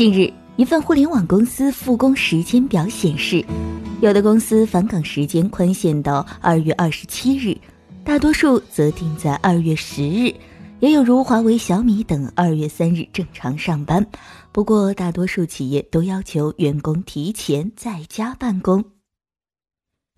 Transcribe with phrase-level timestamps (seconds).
[0.00, 3.44] 近日，一份互联网公司复工时间表显示，
[4.00, 7.54] 有的公司返岗时间宽限到二月二十七日，
[8.02, 10.34] 大多数则定在二月十日，
[10.78, 14.06] 也有如华为、小米等二月三日正常上班。
[14.52, 18.82] 不过，大多数企业都要求员工提前在家办公。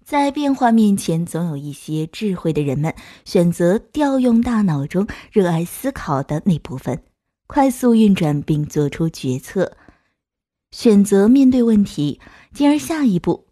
[0.05, 2.95] 在变化面前，总有一些智慧的人们
[3.25, 7.03] 选择调用大脑中热爱思考的那部分。
[7.55, 9.77] 快速运转并做出决策，
[10.71, 12.19] 选择面对问题，
[12.55, 13.49] 进而下一步。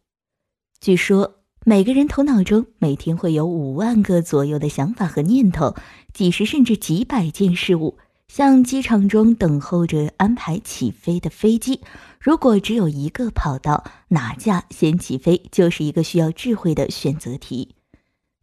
[0.80, 5.76] 据说每个人头脑中每天会有五万个左右的想法和念头，
[6.14, 7.98] 几十甚至几百件事物。
[8.26, 11.82] 像机场中等候着安排起飞的飞机，
[12.18, 17.74] 如果只有一个跑道，哪架先起飞，就是一个需要智慧的选择题。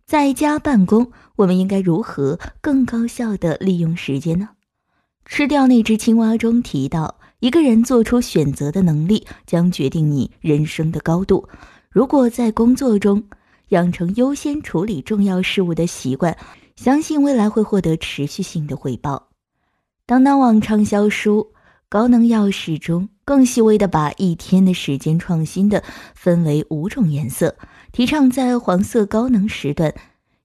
[0.06, 4.50] 在家办公，我们应该如何更高效的利用时间呢？
[5.28, 11.48] 吃掉那只青蛙中提到，一个人做出选择的能力将决定你人生的高度。
[11.90, 13.24] 如果在工作中
[13.70, 16.36] 养成优先处理重要事物的习惯，
[16.76, 19.28] 相信未来会获得持续性的回报。
[20.06, 21.52] 当当网畅销书
[21.90, 25.84] 《高能钥匙》中更细微的把一天的时间创新的
[26.16, 27.56] 分为五种颜色，
[27.92, 29.94] 提倡在黄色高能时段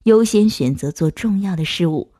[0.03, 2.11] 优先选择做重要的事物。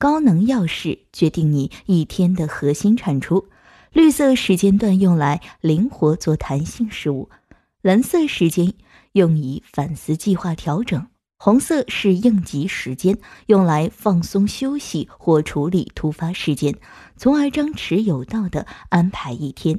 [0.00, 3.48] 高能钥匙决定你一天的核心产出，
[3.92, 7.28] 绿色时间段用来灵活做弹性事务，
[7.82, 8.72] 蓝色时间
[9.12, 16.74] 用以反思计划调整，红色是应急时间，用来放松休息或处理突发事件，
[17.18, 19.78] 从而张弛有道的安排一天。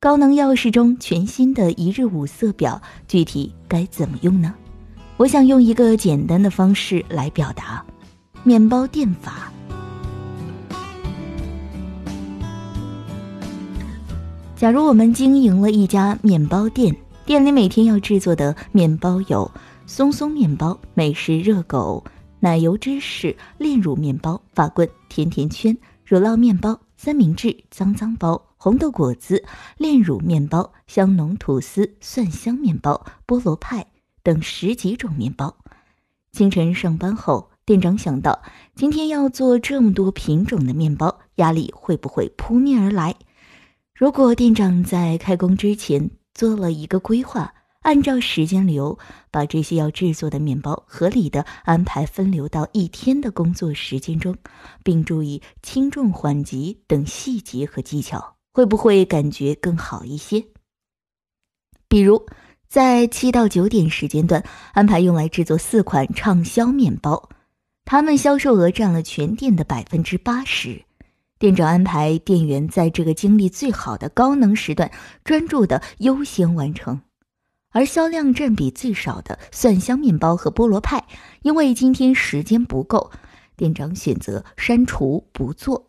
[0.00, 4.54] 高能钥匙中全新的一日五色表，具体该怎么用呢？
[5.18, 7.84] 我想用一个简单的方式来表达。
[8.42, 9.52] 面包店法。
[14.56, 16.94] 假如我们经营了一家面包店，
[17.26, 19.50] 店里每天要制作的面包有
[19.84, 22.02] 松松面包、美式热狗、
[22.38, 29.44] 奶油芝士炼乳面包、法棍、甜甜圈、乳酪面包、三明治、脏脏包、红豆果子、
[29.76, 33.86] 炼乳面包、香浓吐司、蒜香面包、菠萝派
[34.22, 35.54] 等十几种面包。
[36.32, 37.49] 清晨上班后。
[37.70, 38.42] 店长想到，
[38.74, 43.14] 今天要做这么多品种的面包，压力会不会扑面而来？
[43.94, 48.98] 如果店长在开工之前做了一个规划，按照时间流
[49.30, 54.36] 把这些要制作的面包合理的安排分流到一天的工作时间中，
[54.82, 60.44] 并注意轻重缓急等细节和技巧，会不会感觉更好一些？
[61.86, 62.26] 比如，
[62.68, 67.28] 在七到九点时间段安排用来制作四款畅销面包。
[67.84, 70.84] 他们销售额占了全店的百分之八十，
[71.38, 74.90] 店长安排店员在这个精力最好的高能时段
[75.24, 77.00] 专注的优先完成，
[77.70, 81.04] 而销量占比最少的蒜香面包和菠萝派，
[81.42, 83.10] 因为今天时间不够，
[83.56, 85.86] 店长选择删除不做。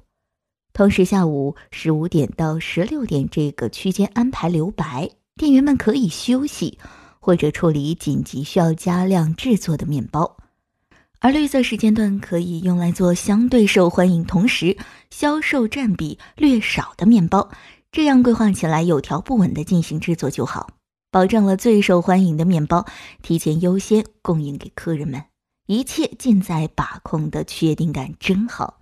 [0.74, 6.80] 同时，下午十五点到十六点这个区间安排留白，店员们可以休息
[7.20, 10.38] 或者处理紧急需要加量制作的面包。
[11.24, 14.76] 而绿色时间段可以用来做相对受欢迎、同时
[15.12, 17.52] 销售占比略少的面包，
[17.92, 20.72] 这样规划起来有条不紊的进行制作就好，
[21.12, 22.88] 保证了最受欢迎的面包
[23.22, 25.24] 提前优先供应给客人们，
[25.68, 28.80] 一切尽在把控的确定感真好。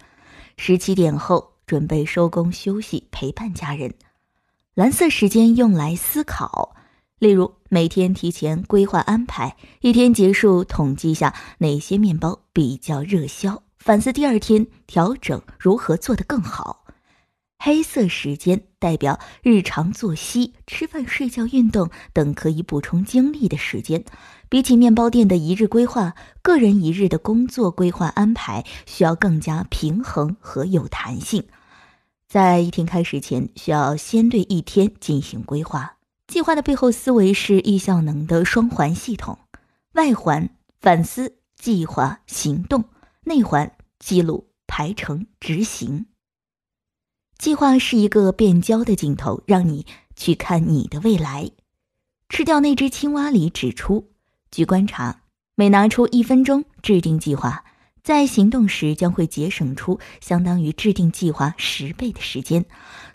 [0.55, 3.93] 十七点后准备收工休息，陪伴家人。
[4.75, 6.73] 蓝色时间用来思考。
[7.19, 16.85] 例如，每天提前规划安排，一天结束统计下哪些面包比较热销，反思第二天调整如何做得更好。
[17.61, 24.05] 黑色时间代表日常作息、吃饭、睡觉、运动等可以补充精力的时间。
[24.47, 31.43] 比起面包店的一日规划，个人一日的工作规划安排需要更加平衡和有弹性。
[32.29, 35.98] 在一天开始前，需要先对一天进行规划。
[36.29, 39.39] 计划的背后思维是易效能的双环系统：
[39.93, 40.47] 外环
[40.79, 42.83] 反思、计划、行动；
[43.23, 46.05] 内环记录、排程、执行。
[47.39, 51.49] 计划是一个变焦的镜头，让你去看你的未来。
[52.29, 54.11] 吃掉那只青蛙里指出，
[54.51, 55.23] 据观察，
[55.55, 57.65] 每拿出一分钟制定计划。
[58.03, 62.65] 在行动时将会节省出相当于制定计划十倍的时间，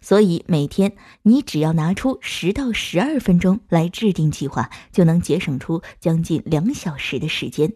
[0.01, 0.93] 所以每天
[1.23, 7.73] 你只要拿出十到十二分钟来制定计划，就能节省出将近两小时的时间。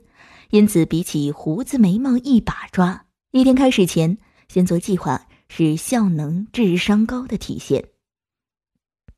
[0.51, 4.17] 因此，比起胡子眉毛一把抓，一天开始前
[4.49, 7.85] 先做计划是效能智商高的体现。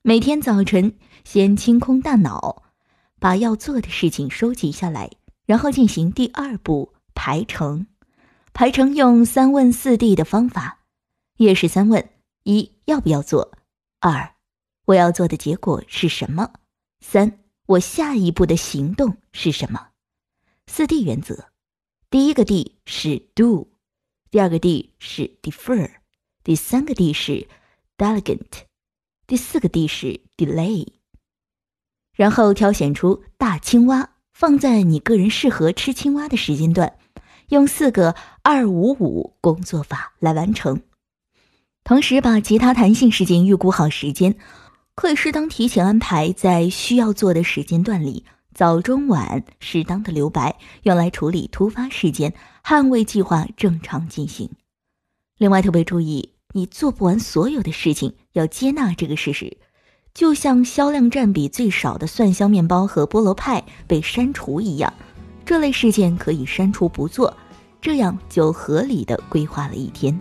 [0.03, 2.63] 每天早晨先清空大脑，
[3.19, 5.11] 把要做的事情收集下来，
[5.45, 7.87] 然后进行第二步排程。
[8.55, 10.79] 排程用三问四 D 的方法，
[11.37, 12.09] 也是三问：
[12.45, 13.53] 一要不要做？
[14.01, 14.37] 二
[14.87, 16.51] 我要做的结果是什么？
[17.05, 19.89] 三我下一步的行动是什么？
[20.67, 21.51] 四 D 原则，
[22.09, 23.71] 第一个 D 是 do，
[24.31, 25.91] 第二个 D 是 defer，
[26.43, 27.47] 第三个 D 是
[27.99, 28.63] delegate，
[29.27, 30.89] 第四个 D 是 delay。
[32.15, 36.97] 然后挑选出大青蛙，放在你个人适合吃青蛙的时间段。
[37.51, 40.83] 用四个二五五工作法来完成，
[41.83, 44.37] 同时把其他弹性时间预估好时间，
[44.95, 48.25] 可以适当提前安排在需要做的时间段里，
[48.55, 54.49] 早中晚适当的留白，用来处理突发事件，捍卫计划正常进行。
[55.37, 59.57] 另外特别注意，你做不完所有的事情，要接纳这个事实，
[60.15, 64.95] 就像销量占比最少的蒜香面包和菠萝派被删除一样。
[65.51, 67.37] 这类事件可以删除不做，
[67.83, 70.17] 这样就合理的规划了一天。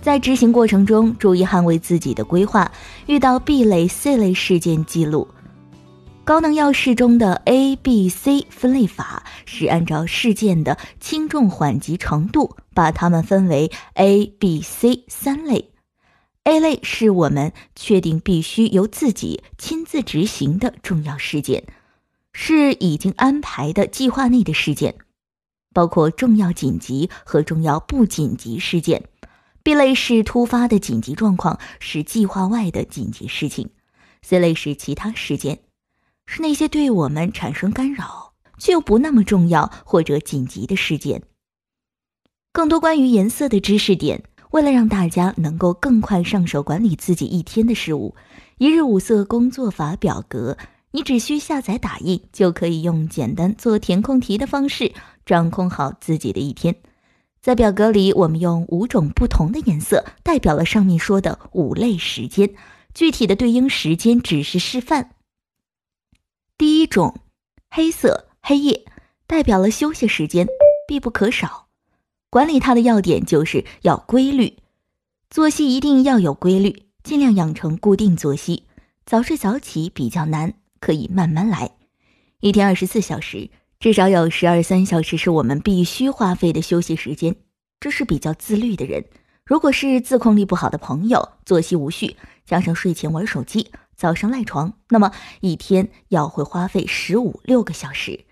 [0.00, 2.72] 在执行过程中，注意捍卫自己的规划。
[3.04, 5.28] 遇到 B 类、C 类事件，记录。
[6.24, 15.73] 高能要事中的 A、B、C 分类法是按照事件的轻重缓急程度，把它们分为 A、B、C 三类。
[16.44, 21.64] A 类是我们确定必须由自己亲自执行的重要事件，
[22.34, 24.94] 是已经安排的计划内的事件，
[25.72, 29.08] 包括重要紧急和重要不紧急事件。
[29.62, 33.70] B 类是突发的紧急状况，是计划外的紧急事情。
[34.20, 35.60] C 类是其他事件，
[36.26, 41.22] 是那些对我们产生干扰却又不那么重要或者紧急的事件。
[42.52, 44.24] 更多关于颜色的知识点。
[44.54, 48.14] 为了让大家能够更快上手管理自己一天的事务，
[48.58, 50.56] 一日五色工作法表格，
[50.92, 54.92] 你只需下载打印，就可以用简单做填空题的方式
[55.26, 56.76] 掌控好自己的一天。
[57.40, 62.54] 在表格里，我们用五种不同的颜色代表了上面说的五类时间，
[62.94, 65.10] 具体的对应时间只是示范。
[66.56, 67.16] 第一种，
[67.70, 68.84] 黑色黑夜，
[69.26, 70.46] 代表了休息时间，
[70.86, 71.63] 必不可少。
[72.34, 74.56] 管理它的要点就是要规律，
[75.30, 78.64] 作息一定要有规律，尽量养成固定作息。
[79.06, 81.70] 早睡早起比较难，可以慢慢来。
[82.40, 87.36] 一天二十四小时，至少有十二三小时是我们必须花费的休息时间。
[87.78, 89.04] 这是比较自律的人。
[89.44, 98.24] 如果是自控力不好的朋友，作息无序，加上睡前玩手机，早上赖床，那么一天要会花费十五六个小时。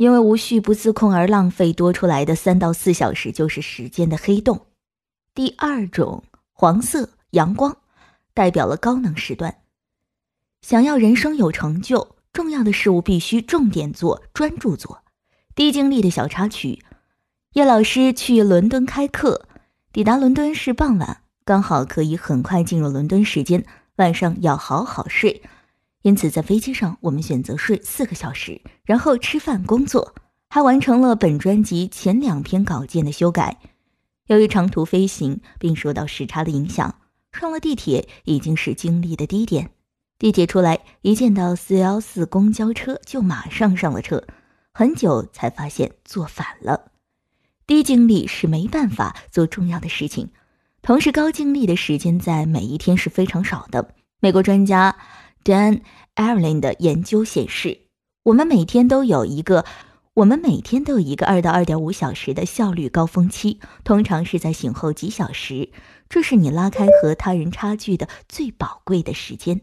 [0.00, 4.62] 因为无序不自控而浪费多出来的三到四小时，就是时间的黑洞。
[5.34, 6.24] 第二种
[6.54, 7.76] 黄色阳光，
[8.32, 9.58] 代表了高能时段。
[10.62, 15.02] 想要人生有成就，重要的事物必须重点做、专注做。
[15.54, 16.82] 低精力的小插曲：
[17.52, 19.46] 叶老师去伦敦开课，
[19.92, 23.66] 抵达伦敦是傍晚，刚好可以很快进入伦敦时间，
[23.96, 25.42] 晚上要好好睡。
[26.02, 30.14] 因此，在飞机上，我们选择睡四个小时，然后吃饭、工作，
[30.48, 33.58] 还完成了本专辑前两篇稿件的修改。
[34.28, 36.94] 由于长途飞行并受到时差的影响，
[37.32, 39.72] 上了地铁已经是经历的低点。
[40.18, 44.24] 地铁出来，一见到四幺四公交车就马上上了车，
[44.72, 46.92] 很久才发现坐反了。
[47.66, 50.30] 低精力是没办法做重要的事情，
[50.80, 53.94] 同时高精力的时间在每一天是非常少的。
[54.20, 54.96] 美国专家。
[55.42, 55.80] Dan
[56.14, 57.86] Erin 的研究显示，
[58.24, 59.64] 我们每天都有一个，
[60.14, 65.70] 我们每天都有一个二到二点五小时的效率高峰期，通常是在醒后几小时，
[66.08, 69.62] 这是你拉开和他人差距的最宝贵的时间。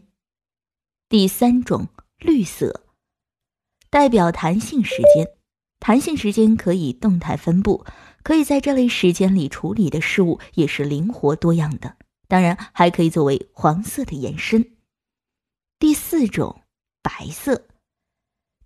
[1.08, 2.84] 第三种绿色，
[3.88, 5.28] 代表弹性时间，
[5.78, 7.86] 弹性时间可以动态分布，
[8.22, 14.72] 可以在这类时间里处理的事物也是灵活多样的，当然还可以作为黄色的延伸。
[15.80, 16.62] 第四种
[17.04, 17.62] 白色，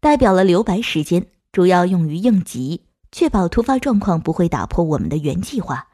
[0.01, 5.89] 代表了留白时间，主要用于应急，确保突发状况不会打破我们的原计划。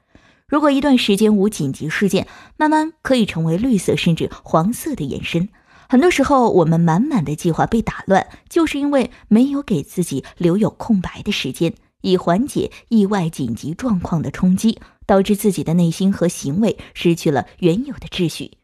[0.46, 5.48] 如果一段时间无紧急事件，慢慢可以成为绿色甚至黄色的延伸。
[5.88, 18.57] 很多时候，我们满满的计划被打乱，就是因为没有给自己留有空白的时间，以缓解意外紧急状况的冲击，导致自己的内心和行为失去了原有的秩序。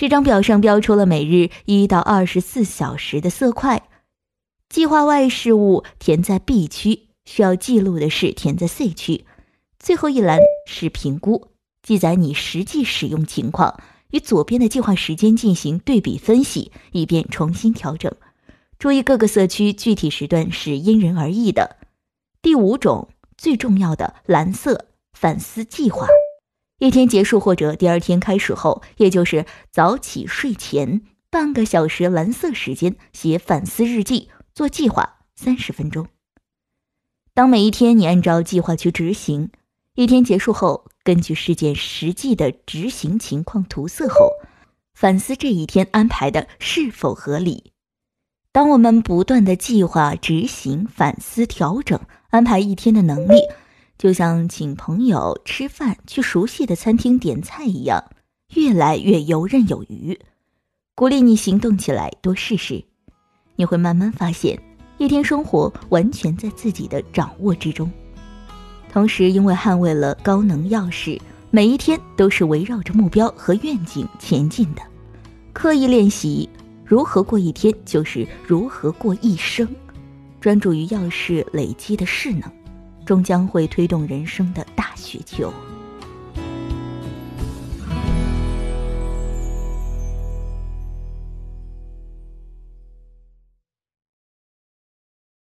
[0.00, 3.86] 这张表上标出了每日一到二十四小时的色块，
[4.70, 9.26] 计划外事务填在 B 区，需要记录的事填在 C 区，
[9.78, 11.48] 最后一栏是评估
[11.82, 13.78] 记载你实际使用情况，
[14.12, 18.10] 与左边的计划时间进行对比分析，以便重新调整。
[18.78, 21.76] 注意各个色区具体时段是因人而异的。
[22.40, 26.06] 第五种最重要的蓝色反思计划，
[26.80, 36.06] 一天结束或者第二天开始后，也就是早起睡前半个小时蓝色时间写反思日记，做计划三十分钟。
[37.34, 39.50] 当每一天你按照计划去执行，
[39.94, 44.30] 一天结束后，根据事件实际的执行情况涂色后，
[44.94, 47.72] 反思这一天安排的是否合理。
[48.52, 53.42] 当我们不断的计划、执行、反思、调整、安排一天的能力，
[54.00, 58.02] 就像请朋友吃饭、去熟悉的餐厅点菜一样，
[58.54, 60.18] 越来越游刃有余。
[60.94, 62.82] 鼓励你行动起来，多试试，
[63.56, 64.58] 你会慢慢发现。
[64.96, 67.92] 一天生活完全在自己的掌握之中，
[68.90, 74.80] 同时因为捍卫了高能钥匙，每一天都是围绕着目标和愿景前进的。
[75.52, 76.48] 刻意练习
[76.86, 79.68] 如何过一天，就是如何过一生。
[80.40, 82.50] 专注于钥匙累积的势能，
[83.10, 85.52] 终将会推动人生的大雪球。